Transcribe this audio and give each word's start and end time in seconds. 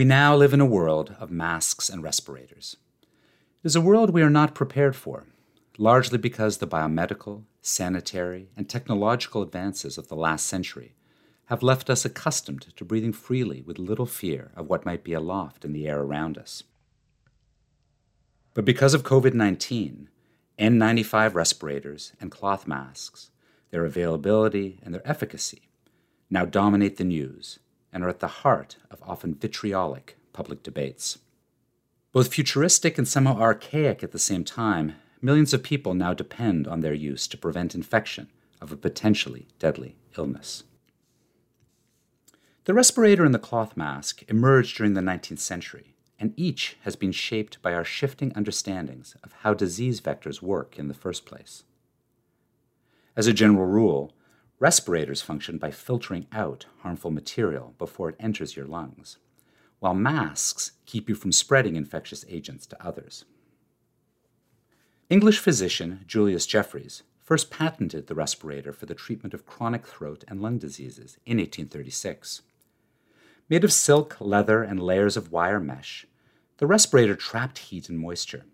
We 0.00 0.06
now 0.06 0.34
live 0.34 0.54
in 0.54 0.62
a 0.62 0.64
world 0.64 1.14
of 1.20 1.30
masks 1.30 1.90
and 1.90 2.02
respirators. 2.02 2.78
It 3.02 3.66
is 3.66 3.76
a 3.76 3.82
world 3.82 4.08
we 4.08 4.22
are 4.22 4.30
not 4.30 4.54
prepared 4.54 4.96
for, 4.96 5.26
largely 5.76 6.16
because 6.16 6.56
the 6.56 6.66
biomedical, 6.66 7.42
sanitary, 7.60 8.48
and 8.56 8.66
technological 8.66 9.42
advances 9.42 9.98
of 9.98 10.08
the 10.08 10.16
last 10.16 10.46
century 10.46 10.94
have 11.48 11.62
left 11.62 11.90
us 11.90 12.06
accustomed 12.06 12.74
to 12.76 12.82
breathing 12.82 13.12
freely 13.12 13.60
with 13.60 13.78
little 13.78 14.06
fear 14.06 14.52
of 14.56 14.70
what 14.70 14.86
might 14.86 15.04
be 15.04 15.12
aloft 15.12 15.66
in 15.66 15.74
the 15.74 15.86
air 15.86 16.00
around 16.00 16.38
us. 16.38 16.62
But 18.54 18.64
because 18.64 18.94
of 18.94 19.02
COVID 19.02 19.34
19, 19.34 20.08
N95 20.58 21.34
respirators 21.34 22.14
and 22.18 22.30
cloth 22.30 22.66
masks, 22.66 23.30
their 23.70 23.84
availability 23.84 24.80
and 24.82 24.94
their 24.94 25.06
efficacy, 25.06 25.68
now 26.30 26.46
dominate 26.46 26.96
the 26.96 27.04
news 27.04 27.58
and 27.92 28.04
are 28.04 28.08
at 28.08 28.20
the 28.20 28.28
heart 28.28 28.76
of 28.90 29.02
often 29.02 29.34
vitriolic 29.34 30.16
public 30.32 30.62
debates. 30.62 31.18
Both 32.12 32.34
futuristic 32.34 32.98
and 32.98 33.06
somehow 33.06 33.38
archaic 33.38 34.02
at 34.02 34.12
the 34.12 34.18
same 34.18 34.44
time, 34.44 34.94
millions 35.22 35.54
of 35.54 35.62
people 35.62 35.94
now 35.94 36.14
depend 36.14 36.66
on 36.66 36.80
their 36.80 36.94
use 36.94 37.28
to 37.28 37.38
prevent 37.38 37.74
infection 37.74 38.28
of 38.60 38.72
a 38.72 38.76
potentially 38.76 39.46
deadly 39.58 39.96
illness. 40.18 40.64
The 42.64 42.74
respirator 42.74 43.24
and 43.24 43.34
the 43.34 43.38
cloth 43.38 43.76
mask 43.76 44.22
emerged 44.28 44.76
during 44.76 44.94
the 44.94 45.00
19th 45.00 45.38
century, 45.38 45.94
and 46.18 46.34
each 46.36 46.76
has 46.82 46.96
been 46.96 47.12
shaped 47.12 47.60
by 47.62 47.72
our 47.72 47.84
shifting 47.84 48.32
understandings 48.34 49.16
of 49.24 49.32
how 49.40 49.54
disease 49.54 50.00
vectors 50.00 50.42
work 50.42 50.78
in 50.78 50.88
the 50.88 50.94
first 50.94 51.24
place. 51.24 51.62
As 53.16 53.26
a 53.26 53.32
general 53.32 53.66
rule, 53.66 54.12
respirators 54.60 55.22
function 55.22 55.56
by 55.56 55.70
filtering 55.70 56.26
out 56.32 56.66
harmful 56.82 57.10
material 57.10 57.74
before 57.78 58.10
it 58.10 58.16
enters 58.20 58.54
your 58.54 58.66
lungs, 58.66 59.16
while 59.80 59.94
masks 59.94 60.72
keep 60.84 61.08
you 61.08 61.14
from 61.14 61.32
spreading 61.32 61.74
infectious 61.74 62.24
agents 62.28 62.66
to 62.66 62.86
others. 62.86 63.24
English 65.08 65.38
physician 65.40 66.04
Julius 66.06 66.46
Jeffreys 66.46 67.02
first 67.18 67.50
patented 67.50 68.06
the 68.06 68.14
respirator 68.14 68.72
for 68.72 68.86
the 68.86 68.94
treatment 68.94 69.32
of 69.32 69.46
chronic 69.46 69.86
throat 69.86 70.24
and 70.28 70.42
lung 70.42 70.58
diseases 70.58 71.16
in 71.24 71.38
1836. 71.38 72.42
Made 73.48 73.64
of 73.64 73.72
silk, 73.72 74.16
leather, 74.20 74.62
and 74.62 74.80
layers 74.80 75.16
of 75.16 75.32
wire 75.32 75.58
mesh, 75.58 76.06
the 76.58 76.66
respirator 76.66 77.16
trapped 77.16 77.58
heat 77.58 77.88
and 77.88 77.98
moisture. 77.98 78.44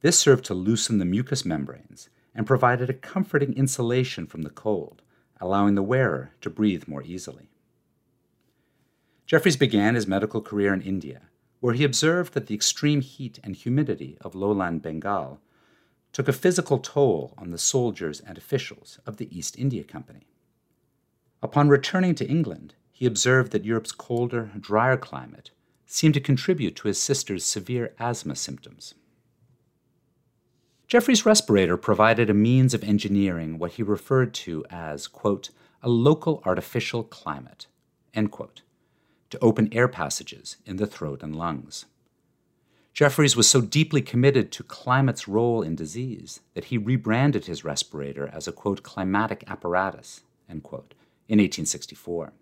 This 0.00 0.18
served 0.18 0.44
to 0.46 0.54
loosen 0.54 0.98
the 0.98 1.04
mucous 1.04 1.44
membranes 1.44 2.08
and 2.34 2.46
provided 2.46 2.88
a 2.88 2.94
comforting 2.94 3.52
insulation 3.54 4.26
from 4.26 4.42
the 4.42 4.50
cold, 4.50 5.01
allowing 5.42 5.74
the 5.74 5.82
wearer 5.82 6.30
to 6.40 6.48
breathe 6.48 6.84
more 6.86 7.02
easily. 7.02 7.50
Jeffreys 9.26 9.56
began 9.56 9.96
his 9.96 10.06
medical 10.06 10.40
career 10.40 10.72
in 10.72 10.80
India, 10.80 11.22
where 11.58 11.74
he 11.74 11.82
observed 11.82 12.32
that 12.32 12.46
the 12.46 12.54
extreme 12.54 13.00
heat 13.00 13.40
and 13.42 13.56
humidity 13.56 14.16
of 14.20 14.36
lowland 14.36 14.82
Bengal 14.82 15.40
took 16.12 16.28
a 16.28 16.32
physical 16.32 16.78
toll 16.78 17.34
on 17.36 17.50
the 17.50 17.58
soldiers 17.58 18.20
and 18.20 18.38
officials 18.38 19.00
of 19.04 19.16
the 19.16 19.36
East 19.36 19.58
India 19.58 19.82
Company. 19.82 20.28
Upon 21.42 21.68
returning 21.68 22.14
to 22.14 22.28
England, 22.28 22.74
he 22.92 23.04
observed 23.04 23.50
that 23.50 23.64
Europe's 23.64 23.90
colder, 23.90 24.52
drier 24.60 24.96
climate 24.96 25.50
seemed 25.86 26.14
to 26.14 26.20
contribute 26.20 26.76
to 26.76 26.88
his 26.88 27.02
sister's 27.02 27.44
severe 27.44 27.94
asthma 27.98 28.36
symptoms. 28.36 28.94
Jeffreys' 30.92 31.24
respirator 31.24 31.78
provided 31.78 32.28
a 32.28 32.34
means 32.34 32.74
of 32.74 32.84
engineering 32.84 33.56
what 33.56 33.72
he 33.72 33.82
referred 33.82 34.34
to 34.34 34.62
as, 34.68 35.06
quote, 35.06 35.48
a 35.80 35.88
local 35.88 36.42
artificial 36.44 37.02
climate, 37.02 37.66
end 38.12 38.30
quote, 38.30 38.60
to 39.30 39.38
open 39.42 39.72
air 39.72 39.88
passages 39.88 40.58
in 40.66 40.76
the 40.76 40.86
throat 40.86 41.22
and 41.22 41.34
lungs. 41.34 41.86
Jeffreys 42.92 43.34
was 43.34 43.48
so 43.48 43.62
deeply 43.62 44.02
committed 44.02 44.52
to 44.52 44.62
climate's 44.62 45.26
role 45.26 45.62
in 45.62 45.74
disease 45.74 46.40
that 46.52 46.64
he 46.64 46.76
rebranded 46.76 47.46
his 47.46 47.64
respirator 47.64 48.28
as 48.30 48.46
a, 48.46 48.52
quote, 48.52 48.82
climatic 48.82 49.44
apparatus, 49.46 50.20
end 50.46 50.62
quote, 50.62 50.92
in 51.26 51.38
1864. 51.38 52.34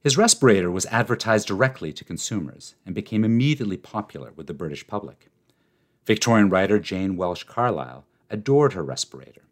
His 0.00 0.16
respirator 0.16 0.70
was 0.70 0.86
advertised 0.86 1.48
directly 1.48 1.92
to 1.92 2.02
consumers 2.02 2.76
and 2.86 2.94
became 2.94 3.24
immediately 3.24 3.76
popular 3.76 4.32
with 4.34 4.46
the 4.46 4.54
British 4.54 4.86
public. 4.86 5.28
Victorian 6.06 6.50
writer 6.50 6.78
Jane 6.78 7.16
Welsh 7.16 7.44
Carlyle 7.44 8.04
adored 8.30 8.74
her 8.74 8.82
respirator. 8.82 9.42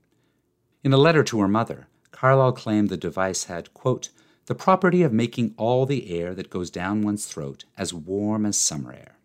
In 0.85 0.93
a 0.93 0.99
letter 0.99 1.25
to 1.25 1.41
her 1.41 1.49
mother, 1.49 1.87
Carlyle 2.11 2.53
claimed 2.53 2.89
the 2.89 2.97
device 2.97 3.45
had, 3.45 3.73
quote, 3.75 4.11
the 4.47 4.55
property 4.55 5.03
of 5.03 5.13
making 5.13 5.55
all 5.57 5.87
the 5.87 6.11
air 6.11 6.35
that 6.35 6.51
goes 6.51 6.71
down 6.71 7.03
one's 7.03 7.27
throat 7.27 7.65
as 7.79 7.95
warm 7.95 8.45
as 8.45 8.57
summer 8.59 8.93
air. 8.93 9.17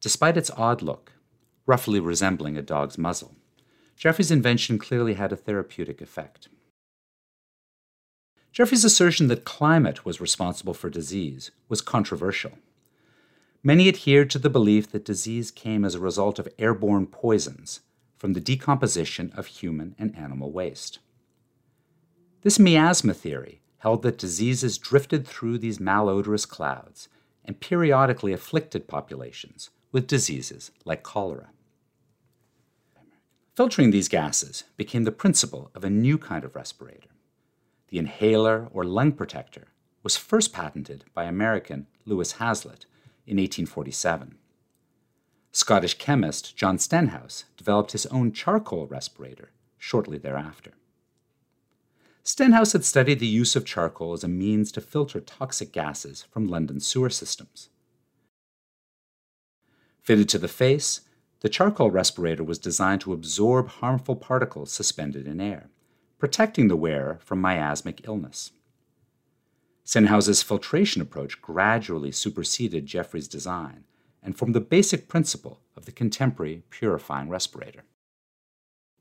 Despite 0.00 0.36
its 0.36 0.50
odd 0.56 0.80
look, 0.80 1.12
roughly 1.66 2.00
resembling 2.00 2.56
a 2.56 2.62
dog's 2.62 2.96
muzzle, 2.96 3.34
Jeffreys' 3.96 4.30
invention 4.30 4.78
clearly 4.78 5.14
had 5.14 5.32
a 5.32 5.36
therapeutic 5.36 6.00
effect. 6.00 6.48
Jeffreys' 8.52 8.84
assertion 8.84 9.28
that 9.28 9.44
climate 9.44 10.04
was 10.04 10.20
responsible 10.20 10.72
for 10.72 10.88
disease 10.88 11.50
was 11.68 11.80
controversial. 11.80 12.52
Many 13.62 13.88
adhered 13.88 14.30
to 14.30 14.38
the 14.38 14.50
belief 14.50 14.90
that 14.92 15.04
disease 15.04 15.50
came 15.50 15.84
as 15.84 15.94
a 15.94 16.00
result 16.00 16.38
of 16.38 16.48
airborne 16.58 17.06
poisons 17.06 17.80
from 18.16 18.32
the 18.32 18.40
decomposition 18.40 19.32
of 19.36 19.46
human 19.46 19.96
and 19.98 20.16
animal 20.16 20.52
waste. 20.52 21.00
This 22.42 22.58
miasma 22.58 23.14
theory 23.14 23.60
held 23.78 24.02
that 24.02 24.18
diseases 24.18 24.78
drifted 24.78 25.26
through 25.26 25.58
these 25.58 25.80
malodorous 25.80 26.46
clouds 26.46 27.08
and 27.44 27.60
periodically 27.60 28.32
afflicted 28.32 28.86
populations 28.86 29.70
with 29.90 30.06
diseases 30.06 30.70
like 30.84 31.02
cholera. 31.02 31.48
Filtering 33.56 33.90
these 33.90 34.08
gases 34.08 34.64
became 34.76 35.02
the 35.02 35.10
principle 35.10 35.72
of 35.74 35.82
a 35.82 35.90
new 35.90 36.16
kind 36.16 36.44
of 36.44 36.54
respirator. 36.54 37.08
The 37.88 37.98
inhaler 37.98 38.68
or 38.72 38.84
lung 38.84 39.12
protector 39.12 39.68
was 40.04 40.16
first 40.16 40.52
patented 40.52 41.04
by 41.12 41.24
American 41.24 41.88
Louis 42.04 42.32
Haslett 42.32 42.86
in 43.28 43.36
1847. 43.36 44.36
Scottish 45.52 45.94
chemist 45.98 46.56
John 46.56 46.78
Stenhouse 46.78 47.44
developed 47.56 47.92
his 47.92 48.06
own 48.06 48.32
charcoal 48.32 48.86
respirator 48.86 49.50
shortly 49.76 50.18
thereafter. 50.18 50.72
Stenhouse 52.22 52.72
had 52.72 52.84
studied 52.84 53.20
the 53.20 53.26
use 53.26 53.56
of 53.56 53.64
charcoal 53.64 54.12
as 54.12 54.22
a 54.22 54.28
means 54.28 54.70
to 54.72 54.80
filter 54.80 55.20
toxic 55.20 55.72
gases 55.72 56.26
from 56.30 56.46
London 56.46 56.80
sewer 56.80 57.08
systems. 57.08 57.70
Fitted 60.02 60.28
to 60.28 60.38
the 60.38 60.48
face, 60.48 61.02
the 61.40 61.48
charcoal 61.48 61.90
respirator 61.90 62.44
was 62.44 62.58
designed 62.58 63.00
to 63.02 63.12
absorb 63.12 63.68
harmful 63.68 64.16
particles 64.16 64.72
suspended 64.72 65.26
in 65.26 65.40
air, 65.40 65.70
protecting 66.18 66.68
the 66.68 66.76
wearer 66.76 67.18
from 67.22 67.40
miasmic 67.40 68.06
illness. 68.06 68.50
Stenhouse's 69.88 70.42
filtration 70.42 71.00
approach 71.00 71.40
gradually 71.40 72.12
superseded 72.12 72.84
Jeffreys' 72.84 73.26
design 73.26 73.84
and 74.22 74.36
formed 74.36 74.54
the 74.54 74.60
basic 74.60 75.08
principle 75.08 75.62
of 75.78 75.86
the 75.86 75.92
contemporary 75.92 76.62
purifying 76.68 77.30
respirator. 77.30 77.84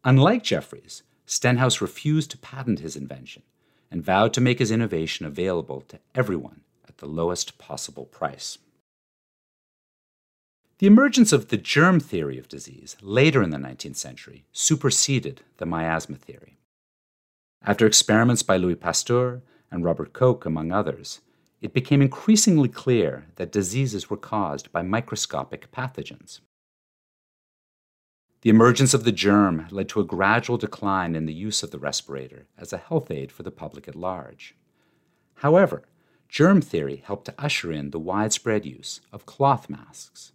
Unlike 0.05 0.43
Jeffreys, 0.43 1.03
Stenhouse 1.25 1.81
refused 1.81 2.31
to 2.31 2.37
patent 2.37 2.79
his 2.79 2.95
invention 2.95 3.43
and 3.91 4.01
vowed 4.01 4.31
to 4.31 4.39
make 4.39 4.59
his 4.59 4.71
innovation 4.71 5.25
available 5.25 5.81
to 5.89 5.99
everyone 6.15 6.61
at 6.87 6.99
the 6.99 7.05
lowest 7.05 7.57
possible 7.57 8.05
price. 8.05 8.57
The 10.77 10.87
emergence 10.87 11.33
of 11.33 11.49
the 11.49 11.57
germ 11.57 11.99
theory 11.99 12.39
of 12.39 12.47
disease 12.47 12.95
later 13.01 13.43
in 13.43 13.49
the 13.49 13.57
19th 13.57 13.97
century 13.97 14.45
superseded 14.53 15.41
the 15.57 15.65
miasma 15.65 16.15
theory. 16.15 16.59
After 17.61 17.85
experiments 17.85 18.41
by 18.41 18.55
Louis 18.55 18.75
Pasteur 18.75 19.41
and 19.71 19.83
Robert 19.83 20.13
Koch, 20.13 20.45
among 20.45 20.71
others, 20.71 21.21
it 21.61 21.73
became 21.73 22.01
increasingly 22.01 22.69
clear 22.69 23.25
that 23.35 23.51
diseases 23.51 24.09
were 24.09 24.17
caused 24.17 24.71
by 24.71 24.81
microscopic 24.81 25.71
pathogens. 25.71 26.39
The 28.41 28.49
emergence 28.51 28.93
of 28.93 29.03
the 29.03 29.11
germ 29.11 29.67
led 29.71 29.89
to 29.89 29.99
a 29.99 30.05
gradual 30.05 30.57
decline 30.57 31.15
in 31.15 31.25
the 31.25 31.33
use 31.33 31.63
of 31.63 31.71
the 31.71 31.79
respirator 31.79 32.45
as 32.57 32.71
a 32.71 32.77
health 32.77 33.09
aid 33.09 33.31
for 33.31 33.43
the 33.43 33.51
public 33.51 33.87
at 33.87 33.95
large. 33.95 34.55
However, 35.35 35.83
germ 36.29 36.61
theory 36.61 37.03
helped 37.05 37.25
to 37.25 37.35
usher 37.37 37.71
in 37.71 37.89
the 37.89 37.99
widespread 37.99 38.65
use 38.65 39.01
of 39.11 39.25
cloth 39.25 39.69
masks. 39.69 40.31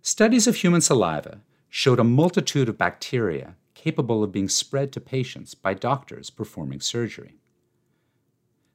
Studies 0.00 0.46
of 0.46 0.56
human 0.56 0.80
saliva 0.80 1.40
showed 1.68 1.98
a 1.98 2.04
multitude 2.04 2.68
of 2.68 2.78
bacteria 2.78 3.56
capable 3.88 4.22
of 4.22 4.30
being 4.30 4.50
spread 4.50 4.92
to 4.92 5.00
patients 5.00 5.54
by 5.54 5.72
doctors 5.72 6.28
performing 6.28 6.78
surgery. 6.78 7.38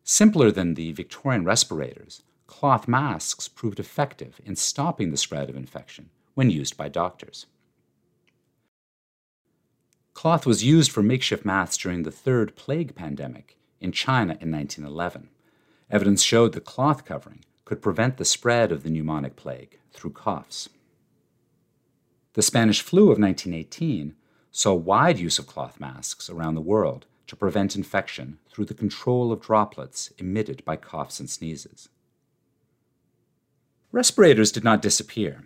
Simpler 0.03 0.49
than 0.49 0.73
the 0.73 0.91
Victorian 0.91 1.45
respirators, 1.45 2.23
cloth 2.47 2.87
masks 2.87 3.47
proved 3.47 3.79
effective 3.79 4.41
in 4.43 4.55
stopping 4.55 5.11
the 5.11 5.23
spread 5.25 5.51
of 5.51 5.55
infection 5.55 6.09
when 6.33 6.49
used 6.49 6.75
by 6.75 6.89
doctors. 6.89 7.45
Cloth 10.15 10.47
was 10.47 10.63
used 10.63 10.91
for 10.91 11.03
makeshift 11.03 11.45
masks 11.45 11.77
during 11.77 12.01
the 12.01 12.17
third 12.25 12.55
plague 12.55 12.95
pandemic 12.95 13.55
in 13.79 13.91
China 13.91 14.35
in 14.41 14.51
1911. 14.51 15.29
Evidence 15.91 16.23
showed 16.23 16.53
that 16.53 16.65
cloth 16.65 17.05
covering 17.05 17.45
could 17.65 17.83
prevent 17.83 18.17
the 18.17 18.25
spread 18.25 18.71
of 18.71 18.81
the 18.81 18.89
pneumonic 18.89 19.35
plague 19.35 19.77
through 19.91 20.13
coughs. 20.13 20.69
The 22.33 22.41
Spanish 22.41 22.81
flu 22.81 23.11
of 23.11 23.19
1918 23.19 24.15
saw 24.53 24.73
wide 24.73 25.17
use 25.17 25.39
of 25.39 25.47
cloth 25.47 25.79
masks 25.79 26.29
around 26.29 26.53
the 26.53 26.61
world 26.61 27.07
to 27.25 27.35
prevent 27.35 27.75
infection 27.75 28.37
through 28.47 28.65
the 28.65 28.73
control 28.75 29.31
of 29.31 29.41
droplets 29.41 30.13
emitted 30.19 30.63
by 30.63 30.75
coughs 30.75 31.19
and 31.19 31.29
sneezes. 31.29 31.89
Respirators 33.91 34.51
did 34.51 34.63
not 34.63 34.81
disappear. 34.81 35.43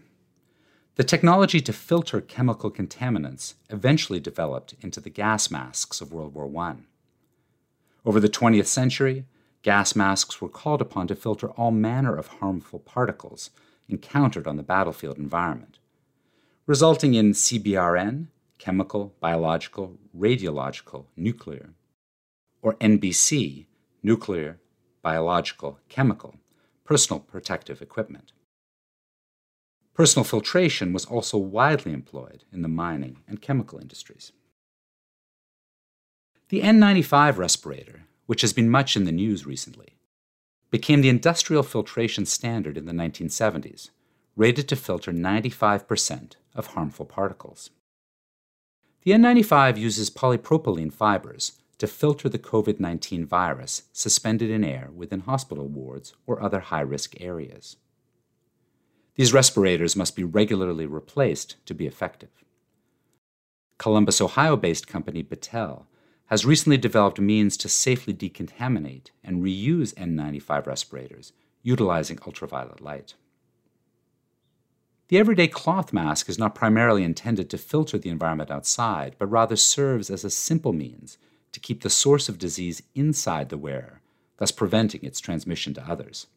The 0.96 1.06
technology 1.06 1.62
to 1.62 1.72
filter 1.72 2.20
chemical 2.20 2.70
contaminants 2.70 3.54
eventually 3.70 4.20
developed 4.20 4.76
into 4.82 5.00
the 5.00 5.10
gas 5.10 5.50
masks 5.50 6.02
of 6.02 6.12
World 6.12 6.34
War 6.34 6.52
I. 6.62 6.76
Over 8.06 8.20
the 8.20 8.30
20th 8.30 8.66
century, 8.66 9.26
gas 9.62 9.96
masks 9.96 10.42
were 10.42 10.50
called 10.50 10.82
upon 10.82 11.08
to 11.08 11.16
filter 11.16 11.50
all 11.52 11.72
manner 11.72 12.18
of 12.18 12.28
harmful 12.28 12.80
particles 12.80 13.52
encountered 13.88 14.48
on 14.48 14.58
the 14.58 14.64
battlefield 14.64 15.18
environment, 15.18 15.80
resulting 16.66 17.14
in 17.14 17.32
CBRN, 17.32 18.28
chemical, 18.58 19.16
biological, 19.20 19.98
radiological, 20.18 21.06
nuclear, 21.16 21.74
or 22.62 22.76
NBC, 22.76 23.66
nuclear, 24.04 24.60
biological, 25.02 25.80
chemical, 25.90 26.36
personal 26.84 27.20
protective 27.20 27.82
equipment. 27.82 28.32
Personal 29.94 30.24
filtration 30.24 30.94
was 30.94 31.06
also 31.06 31.38
widely 31.38 31.92
employed 31.92 32.44
in 32.52 32.62
the 32.62 32.68
mining 32.68 33.18
and 33.28 33.42
chemical 33.42 33.80
industries. 33.80 34.32
The 36.50 36.62
N95 36.62 37.38
respirator, 37.38 38.04
which 38.26 38.42
has 38.42 38.54
been 38.54 38.70
much 38.70 38.96
in 38.96 39.06
the 39.06 39.12
news 39.12 39.46
recently, 39.46 39.98
became 40.70 41.02
the 41.02 41.10
industrial 41.10 41.64
filtration 41.64 42.26
standard 42.26 42.78
in 42.78 42.86
the 42.86 42.92
1970s, 42.94 43.90
rated 44.36 44.68
to 44.70 44.76
filter 44.76 45.12
95% 45.12 46.34
of 46.54 46.68
harmful 46.68 47.06
particles. 47.06 47.72
The 49.08 49.14
N95 49.14 49.78
uses 49.78 50.10
polypropylene 50.10 50.92
fibers 50.92 51.54
to 51.78 51.88
filter 51.88 52.28
the 52.28 52.38
COVID 52.38 52.82
19 52.82 53.26
virus 53.26 53.84
suspended 53.94 54.50
in 54.50 54.66
air 54.66 54.90
within 54.94 55.22
hospital 55.22 55.70
wards 55.70 56.14
or 56.26 56.44
other 56.44 56.60
high 56.60 56.82
risk 56.82 57.16
areas. 57.22 57.78
These 59.16 59.32
respirators 59.32 59.96
must 59.96 60.18
be 60.18 60.26
regularly 60.26 60.86
replaced 60.86 61.56
to 61.68 61.74
be 61.74 61.88
effective. 61.88 62.44
Columbus, 63.78 64.20
Ohio 64.20 64.58
based 64.58 64.90
company 64.90 65.24
Battelle 65.24 65.86
has 66.26 66.46
recently 66.46 66.76
developed 66.76 67.22
means 67.22 67.56
to 67.56 67.70
safely 67.70 68.14
decontaminate 68.14 69.12
and 69.24 69.42
reuse 69.42 69.94
N95 69.94 70.68
respirators 70.68 71.32
utilizing 71.64 72.20
ultraviolet 72.26 72.82
light. 72.82 73.14
The 75.10 75.18
everyday 75.18 75.48
cloth 75.48 75.94
mask 75.94 76.28
is 76.28 76.38
not 76.38 76.54
primarily 76.54 77.04
intended 77.04 77.50
to 77.50 77.58
filter 77.58 77.98
the 77.98 78.10
environment 78.10 78.52
outside, 78.52 79.16
but 79.18 79.28
rather 79.28 79.56
serves 79.56 80.10
as 80.10 80.26
a 80.26 80.30
simple 80.30 80.74
means 80.74 81.18
to 81.54 81.62
keep 81.62 81.82
the 81.82 81.90
source 81.90 82.28
of 82.28 82.38
disease 82.38 82.84
inside 82.94 83.48
the 83.48 83.58
wearer, 83.58 84.02
thus 84.36 84.52
preventing 84.52 85.04
its 85.04 85.22
transmission 85.22 85.74
to 85.76 85.90
others. 85.90 86.28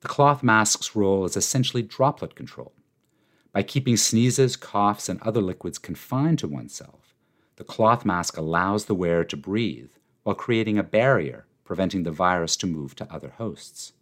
The 0.00 0.08
cloth 0.08 0.42
mask's 0.42 0.96
role 0.96 1.26
is 1.26 1.36
essentially 1.36 1.82
droplet 1.82 2.34
control. 2.34 2.72
By 3.52 3.62
keeping 3.62 3.98
sneezes, 3.98 4.56
coughs, 4.56 5.10
and 5.10 5.20
other 5.20 5.42
liquids 5.42 5.76
confined 5.76 6.38
to 6.38 6.48
oneself, 6.48 7.14
the 7.56 7.64
cloth 7.64 8.06
mask 8.06 8.38
allows 8.38 8.86
the 8.86 8.94
wearer 8.94 9.24
to 9.24 9.36
breathe 9.36 9.90
while 10.22 10.34
creating 10.34 10.78
a 10.78 10.82
barrier 10.82 11.44
preventing 11.62 12.04
the 12.04 12.10
virus 12.10 12.56
to 12.56 12.66
move 12.66 12.96
to 12.96 13.12
other 13.12 13.34
hosts. 13.36 13.92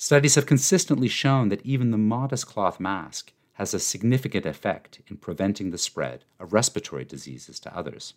Studies 0.00 0.36
have 0.36 0.46
consistently 0.46 1.08
shown 1.08 1.48
that 1.48 1.66
even 1.66 1.90
the 1.90 1.98
modest 1.98 2.46
cloth 2.46 2.78
mask 2.78 3.32
has 3.54 3.74
a 3.74 3.80
significant 3.80 4.46
effect 4.46 5.00
in 5.08 5.16
preventing 5.16 5.70
the 5.70 5.76
spread 5.76 6.24
of 6.38 6.52
respiratory 6.52 7.04
diseases 7.04 7.58
to 7.58 7.76
others. 7.76 8.14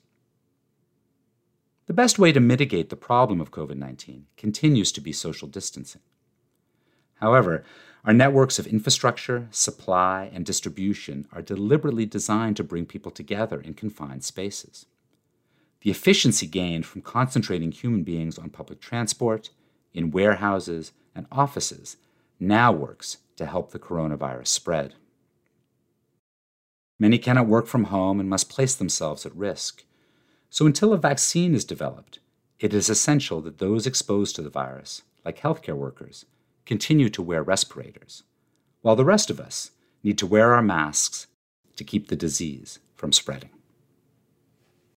The 1.87 1.93
best 1.93 2.19
way 2.19 2.31
to 2.33 2.39
mitigate 2.39 2.91
the 2.91 2.95
problem 2.95 3.41
of 3.41 3.49
COVID 3.49 3.77
19 3.77 4.27
continues 4.37 4.91
to 4.91 5.01
be 5.01 5.11
social 5.11 5.47
distancing. 5.47 6.03
However, 7.15 7.63
our 8.05 8.13
networks 8.13 8.59
of 8.59 8.67
infrastructure, 8.67 9.47
supply, 9.49 10.29
and 10.31 10.45
distribution 10.45 11.27
are 11.31 11.41
deliberately 11.41 12.05
designed 12.05 12.57
to 12.57 12.63
bring 12.63 12.85
people 12.85 13.11
together 13.11 13.59
in 13.59 13.73
confined 13.73 14.23
spaces. 14.23 14.85
The 15.81 15.89
efficiency 15.89 16.45
gained 16.45 16.85
from 16.85 17.01
concentrating 17.01 17.71
human 17.71 18.03
beings 18.03 18.37
on 18.37 18.51
public 18.51 18.81
transport, 18.81 19.49
in 19.95 20.11
warehouses, 20.11 20.91
and 21.15 21.25
offices 21.31 21.97
now 22.39 22.71
works 22.71 23.17
to 23.37 23.45
help 23.45 23.71
the 23.71 23.79
coronavirus 23.79 24.47
spread. 24.47 24.95
Many 26.99 27.17
cannot 27.17 27.47
work 27.47 27.67
from 27.67 27.85
home 27.85 28.19
and 28.19 28.29
must 28.29 28.49
place 28.49 28.75
themselves 28.75 29.25
at 29.25 29.35
risk. 29.35 29.83
So, 30.49 30.65
until 30.65 30.93
a 30.93 30.97
vaccine 30.97 31.55
is 31.55 31.65
developed, 31.65 32.19
it 32.59 32.73
is 32.73 32.89
essential 32.89 33.41
that 33.41 33.57
those 33.57 33.87
exposed 33.87 34.35
to 34.35 34.41
the 34.41 34.49
virus, 34.49 35.01
like 35.25 35.39
healthcare 35.39 35.75
workers, 35.75 36.25
continue 36.65 37.09
to 37.09 37.21
wear 37.21 37.41
respirators, 37.41 38.23
while 38.81 38.95
the 38.95 39.05
rest 39.05 39.29
of 39.29 39.39
us 39.39 39.71
need 40.03 40.17
to 40.19 40.27
wear 40.27 40.53
our 40.53 40.61
masks 40.61 41.27
to 41.75 41.83
keep 41.83 42.07
the 42.07 42.15
disease 42.15 42.79
from 42.95 43.11
spreading. 43.11 43.49